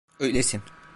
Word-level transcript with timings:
Öylesin. 0.19 0.61